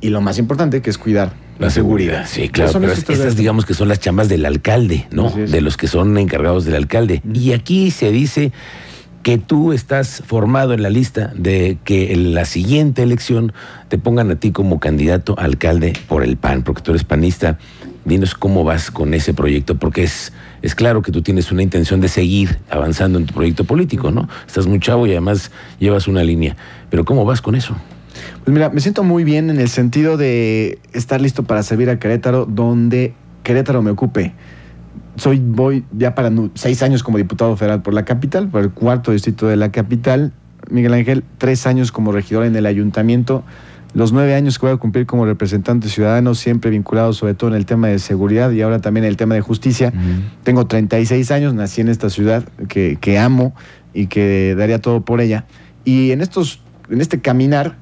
y 0.00 0.10
lo 0.10 0.20
más 0.20 0.38
importante 0.38 0.82
que 0.82 0.90
es 0.90 0.98
cuidar 0.98 1.32
la, 1.58 1.70
seguridad. 1.70 2.26
Sí, 2.26 2.48
claro, 2.48 2.72
pero 2.80 2.92
estas 2.92 3.36
digamos 3.36 3.64
que 3.64 3.74
son 3.74 3.88
las 3.88 4.00
chambas 4.00 4.28
del 4.28 4.44
alcalde, 4.44 5.06
¿no? 5.12 5.30
De 5.30 5.60
los 5.60 5.76
que 5.76 5.86
son 5.86 6.18
encargados 6.18 6.64
del 6.64 6.74
alcalde. 6.74 7.22
Y 7.32 7.52
aquí 7.52 7.90
se 7.90 8.10
dice 8.10 8.52
que 9.22 9.38
tú 9.38 9.72
estás 9.72 10.22
formado 10.26 10.74
en 10.74 10.82
la 10.82 10.90
lista 10.90 11.32
de 11.36 11.78
que 11.84 12.12
en 12.12 12.34
la 12.34 12.44
siguiente 12.44 13.02
elección 13.02 13.52
te 13.88 13.96
pongan 13.96 14.30
a 14.32 14.36
ti 14.36 14.50
como 14.50 14.80
candidato 14.80 15.38
a 15.38 15.44
alcalde 15.44 15.92
por 16.08 16.24
el 16.24 16.36
PAN, 16.36 16.62
porque 16.62 16.82
tú 16.82 16.90
eres 16.90 17.04
panista. 17.04 17.58
Dinos 18.04 18.34
cómo 18.34 18.64
vas 18.64 18.90
con 18.90 19.14
ese 19.14 19.32
proyecto, 19.32 19.76
porque 19.76 20.02
es, 20.02 20.32
es 20.60 20.74
claro 20.74 21.02
que 21.02 21.12
tú 21.12 21.22
tienes 21.22 21.52
una 21.52 21.62
intención 21.62 22.00
de 22.00 22.08
seguir 22.08 22.58
avanzando 22.68 23.18
en 23.18 23.26
tu 23.26 23.34
proyecto 23.34 23.64
político, 23.64 24.10
¿no? 24.10 24.28
Estás 24.46 24.66
muy 24.66 24.80
chavo 24.80 25.06
y 25.06 25.12
además 25.12 25.50
llevas 25.78 26.08
una 26.08 26.24
línea. 26.24 26.56
Pero 26.90 27.04
¿cómo 27.04 27.24
vas 27.24 27.40
con 27.40 27.54
eso? 27.54 27.76
Pues 28.44 28.52
mira, 28.52 28.70
me 28.70 28.80
siento 28.80 29.04
muy 29.04 29.24
bien 29.24 29.50
en 29.50 29.60
el 29.60 29.68
sentido 29.68 30.16
de 30.16 30.78
estar 30.92 31.20
listo 31.20 31.44
para 31.44 31.62
servir 31.62 31.90
a 31.90 31.98
Querétaro 31.98 32.44
donde 32.44 33.14
Querétaro 33.42 33.82
me 33.82 33.90
ocupe. 33.90 34.32
Soy, 35.16 35.38
voy 35.38 35.84
ya 35.92 36.14
para 36.14 36.30
seis 36.54 36.82
años 36.82 37.02
como 37.02 37.18
diputado 37.18 37.56
federal 37.56 37.82
por 37.82 37.94
la 37.94 38.04
capital, 38.04 38.48
por 38.48 38.62
el 38.62 38.70
cuarto 38.70 39.12
distrito 39.12 39.46
de 39.46 39.56
la 39.56 39.70
capital. 39.70 40.32
Miguel 40.70 40.94
Ángel, 40.94 41.24
tres 41.38 41.66
años 41.66 41.92
como 41.92 42.12
regidor 42.12 42.46
en 42.46 42.56
el 42.56 42.66
ayuntamiento, 42.66 43.44
los 43.94 44.12
nueve 44.12 44.34
años 44.34 44.58
que 44.58 44.66
voy 44.66 44.74
a 44.74 44.78
cumplir 44.78 45.06
como 45.06 45.26
representante 45.26 45.88
ciudadano, 45.88 46.34
siempre 46.34 46.70
vinculado 46.70 47.12
sobre 47.12 47.34
todo 47.34 47.50
en 47.50 47.56
el 47.56 47.66
tema 47.66 47.88
de 47.88 47.98
seguridad 47.98 48.50
y 48.50 48.62
ahora 48.62 48.80
también 48.80 49.04
en 49.04 49.10
el 49.10 49.16
tema 49.16 49.34
de 49.34 49.40
justicia. 49.40 49.92
Tengo 50.44 50.66
36 50.66 51.30
años, 51.30 51.54
nací 51.54 51.80
en 51.80 51.88
esta 51.88 52.08
ciudad 52.08 52.44
que, 52.68 52.96
que 53.00 53.18
amo 53.18 53.54
y 53.92 54.06
que 54.06 54.54
daría 54.56 54.80
todo 54.80 55.04
por 55.04 55.20
ella. 55.20 55.44
Y 55.84 56.12
en, 56.12 56.20
estos, 56.20 56.60
en 56.88 57.00
este 57.00 57.20
caminar 57.20 57.76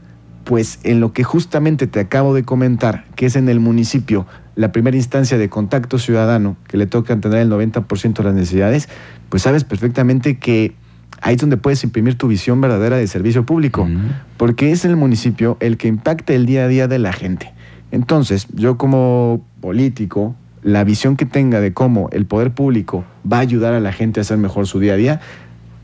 pues 0.45 0.81
en 0.83 1.01
lo 1.01 1.13
que 1.13 1.23
justamente 1.23 1.87
te 1.87 2.01
acabo 2.01 2.35
de 2.35 2.45
comentar, 2.45 3.05
que 3.15 3.27
es 3.27 3.37
en 3.37 3.49
el 3.49 3.61
municipio 3.61 4.27
la 4.57 4.73
primera 4.73 4.97
instancia 4.97 5.39
de 5.39 5.49
contacto 5.49 5.99
ciudadano, 5.99 6.57
que 6.67 6.77
le 6.77 6.87
toca 6.87 7.19
tener 7.21 7.39
el 7.39 7.51
90% 7.51 8.15
de 8.15 8.25
las 8.25 8.35
necesidades, 8.35 8.89
pues 9.29 9.43
sabes 9.43 9.65
perfectamente 9.65 10.39
que 10.39 10.75
ahí 11.21 11.35
es 11.35 11.41
donde 11.41 11.57
puedes 11.57 11.83
imprimir 11.85 12.17
tu 12.17 12.29
visión 12.29 12.61
verdadera 12.61 12.97
de 12.97 13.07
servicio 13.07 13.45
público, 13.45 13.89
porque 14.37 14.73
es 14.73 14.85
el 14.85 14.97
municipio 14.97 15.57
el 15.61 15.77
que 15.77 15.89
impacta 15.89 16.33
el 16.33 16.47
día 16.47 16.65
a 16.65 16.69
día 16.69 16.89
de 16.89 16.99
la 16.99 17.13
gente. 17.13 17.53
Entonces, 17.91 18.47
yo 18.55 18.79
como 18.79 19.45
político, 19.61 20.35
la 20.63 20.85
visión 20.85 21.17
que 21.17 21.27
tenga 21.27 21.61
de 21.61 21.73
cómo 21.73 22.09
el 22.13 22.27
poder 22.27 22.53
público 22.53 23.05
va 23.31 23.39
a 23.39 23.41
ayudar 23.41 23.75
a 23.75 23.81
la 23.81 23.93
gente 23.93 24.21
a 24.21 24.23
hacer 24.23 24.39
mejor 24.39 24.67
su 24.67 24.79
día 24.79 24.95
a 24.95 24.97
día, 24.97 25.21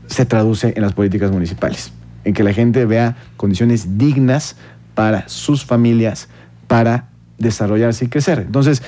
se 0.07 0.25
traduce 0.25 0.73
en 0.75 0.81
las 0.81 0.93
políticas 0.93 1.31
municipales 1.31 1.91
en 2.27 2.33
que 2.33 2.43
la 2.43 2.51
gente 2.51 2.85
vea 2.85 3.15
condiciones 3.37 3.97
dignas 3.97 4.57
para 4.95 5.29
sus 5.29 5.63
familias, 5.63 6.27
para 6.67 7.07
desarrollarse 7.37 8.05
y 8.05 8.07
crecer. 8.09 8.39
Entonces, 8.39 8.83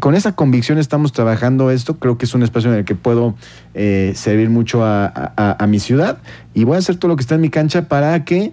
con 0.00 0.14
esa 0.14 0.32
convicción 0.32 0.78
estamos 0.78 1.12
trabajando 1.12 1.70
esto. 1.70 1.98
Creo 1.98 2.18
que 2.18 2.24
es 2.24 2.34
un 2.34 2.42
espacio 2.42 2.72
en 2.72 2.78
el 2.78 2.84
que 2.84 2.94
puedo 2.94 3.34
eh, 3.74 4.12
servir 4.14 4.50
mucho 4.50 4.84
a, 4.84 5.56
mi 5.68 5.78
ciudad 5.78 6.18
y 6.54 6.64
voy 6.64 6.76
a 6.76 6.78
hacer 6.78 6.96
todo 6.96 7.08
lo 7.08 7.16
que 7.16 7.22
está 7.22 7.36
en 7.36 7.40
mi 7.40 7.50
cancha 7.50 7.88
para 7.88 8.24
que 8.24 8.52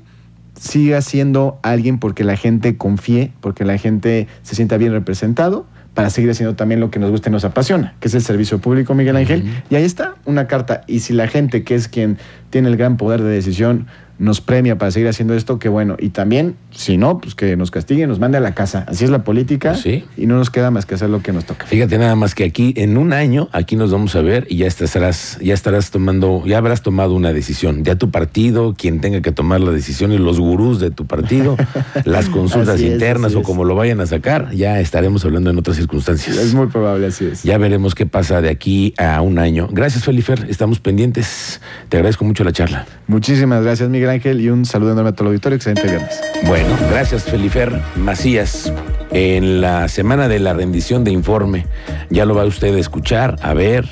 siga 0.59 1.01
siendo 1.01 1.59
alguien 1.63 1.99
porque 1.99 2.23
la 2.23 2.35
gente 2.35 2.77
confíe, 2.77 3.31
porque 3.41 3.65
la 3.65 3.77
gente 3.77 4.27
se 4.43 4.55
sienta 4.55 4.77
bien 4.77 4.91
representado 4.91 5.65
para 5.93 6.09
seguir 6.09 6.29
haciendo 6.29 6.55
también 6.55 6.79
lo 6.79 6.91
que 6.91 6.99
nos 6.99 7.11
gusta 7.11 7.29
y 7.29 7.31
nos 7.31 7.43
apasiona, 7.45 7.95
que 7.99 8.07
es 8.07 8.13
el 8.13 8.21
servicio 8.21 8.59
público, 8.59 8.93
Miguel 8.93 9.17
Ángel. 9.17 9.63
Y 9.69 9.75
ahí 9.75 9.83
está 9.83 10.15
una 10.25 10.47
carta. 10.47 10.83
Y 10.87 10.99
si 10.99 11.13
la 11.13 11.27
gente, 11.27 11.63
que 11.63 11.75
es 11.75 11.87
quien 11.87 12.17
tiene 12.49 12.69
el 12.69 12.77
gran 12.77 12.95
poder 12.95 13.21
de 13.21 13.29
decisión, 13.29 13.87
nos 14.19 14.41
premia 14.41 14.77
para 14.77 14.91
seguir 14.91 15.07
haciendo 15.07 15.33
esto, 15.33 15.59
qué 15.59 15.69
bueno. 15.69 15.95
Y 15.97 16.09
también, 16.09 16.55
si 16.71 16.97
no, 16.97 17.19
pues 17.19 17.35
que 17.35 17.55
nos 17.55 17.71
castigue, 17.71 18.05
nos 18.05 18.19
mande 18.19 18.37
a 18.37 18.41
la 18.41 18.53
casa. 18.53 18.83
Así 18.87 19.05
es 19.05 19.09
la 19.09 19.23
política. 19.23 19.75
Sí. 19.75 20.03
Y 20.17 20.25
no 20.25 20.37
nos 20.37 20.49
queda 20.49 20.71
más 20.71 20.85
que 20.85 20.95
hacer 20.95 21.09
lo 21.09 21.23
que 21.23 21.31
nos 21.31 21.45
toca. 21.45 21.65
Fíjate 21.65 21.97
nada 21.97 22.15
más 22.15 22.35
que 22.35 22.43
aquí, 22.43 22.73
en 22.75 22.97
un 22.97 23.13
año, 23.13 23.47
aquí 23.53 23.77
nos 23.77 23.91
vamos 23.91 24.15
a 24.17 24.21
ver 24.21 24.45
y 24.49 24.57
ya 24.57 24.67
estarás, 24.67 25.39
ya 25.41 25.53
estarás 25.53 25.89
tomando, 25.89 26.43
ya 26.45 26.57
habrás 26.57 26.81
tomado 26.81 27.13
una 27.15 27.31
decisión. 27.31 27.85
Ya 27.85 27.95
tu 27.95 28.11
partido, 28.11 28.75
quien 28.77 28.99
tenga 28.99 29.21
que 29.21 29.31
tomar 29.31 29.61
la 29.61 29.71
decisión 29.71 30.11
y 30.11 30.17
los 30.17 30.37
gurús 30.37 30.81
de 30.81 30.91
tu 30.91 31.05
partido, 31.05 31.55
las 32.03 32.27
consultas 32.27 32.81
internas 32.81 33.35
o 33.35 33.41
como 33.41 33.63
lo 33.63 33.73
vayan 33.75 34.01
a 34.01 34.05
sacar, 34.05 34.51
ya 34.51 34.81
estaremos 34.81 35.23
hablando 35.23 35.49
en 35.49 35.57
otras 35.57 35.77
circunstancias. 35.77 36.35
Es 36.35 36.53
muy 36.53 36.67
probable, 36.67 37.07
así 37.07 37.25
es. 37.25 37.43
Ya 37.43 37.57
veremos 37.57 37.95
qué 37.95 38.05
pasa 38.05 38.41
de 38.41 38.49
aquí 38.49 38.93
a 38.97 39.21
un 39.21 39.39
año. 39.39 39.69
Gracias, 39.71 40.03
Felifer. 40.03 40.45
Estamos 40.49 40.81
pendientes. 40.81 41.61
Te 41.87 41.95
agradezco 41.95 42.25
mucho 42.25 42.43
la 42.43 42.51
charla. 42.51 42.85
Muchísimas 43.07 43.63
gracias, 43.63 43.89
Miguel. 43.89 44.08
Ángel 44.09 44.41
y 44.41 44.49
un 44.49 44.65
saludo 44.65 44.91
enorme 44.91 45.09
a 45.09 45.13
todo 45.13 45.25
el 45.25 45.27
auditorio. 45.29 45.55
Excelente 45.55 45.87
viernes. 45.87 46.21
Bueno, 46.45 46.75
gracias 46.89 47.23
Felifer 47.23 47.79
Macías. 47.95 48.71
En 49.11 49.61
la 49.61 49.87
semana 49.87 50.27
de 50.27 50.39
la 50.39 50.53
rendición 50.53 51.03
de 51.03 51.11
informe, 51.11 51.65
ya 52.09 52.25
lo 52.25 52.35
va 52.35 52.45
usted 52.45 52.75
a 52.75 52.79
escuchar, 52.79 53.37
a 53.41 53.55
ver, 53.55 53.87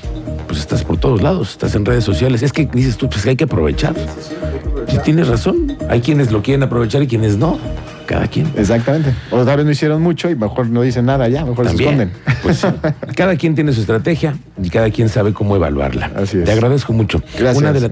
pues 0.47 0.59
estás 0.59 0.83
por 0.83 1.00
todos 1.00 1.24
lados, 1.24 1.51
estás 1.51 1.74
en 1.74 1.86
redes 1.86 2.03
sociales. 2.03 2.43
Es 2.43 2.53
que 2.53 2.65
dices 2.65 2.97
tú, 2.97 3.09
pues 3.09 3.24
que 3.24 3.31
hay 3.31 3.36
que 3.36 3.45
aprovechar. 3.45 3.95
Si 4.88 5.00
tienes 5.00 5.27
razón, 5.27 5.75
hay 5.89 6.01
quienes 6.01 6.31
lo 6.31 6.41
quieren 6.43 6.63
aprovechar 6.63 7.01
y 7.01 7.07
quienes 7.07 7.38
no 7.38 7.59
cada 8.07 8.27
quien. 8.27 8.51
Exactamente. 8.55 9.13
O 9.29 9.43
tal 9.45 9.57
vez 9.57 9.65
no 9.65 9.71
hicieron 9.71 10.01
mucho 10.01 10.29
y 10.29 10.36
mejor 10.36 10.67
no 10.69 10.81
dicen 10.81 11.05
nada 11.05 11.27
ya, 11.27 11.45
mejor 11.45 11.67
se 11.67 11.75
esconden. 11.75 12.12
Pues 12.41 12.65
cada 13.15 13.36
quien 13.36 13.53
tiene 13.53 13.74
su 13.74 13.81
estrategia 13.81 14.36
y 14.62 14.69
cada 14.69 14.89
quien 14.89 15.09
sabe 15.09 15.33
cómo 15.33 15.55
evaluarla. 15.55 16.12
Así 16.15 16.39
es. 16.39 16.45
Te 16.45 16.51
agradezco 16.51 16.93
mucho. 16.93 17.21
Gracias. 17.38 17.83